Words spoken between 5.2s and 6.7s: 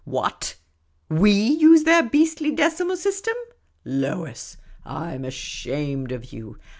ashamed of you.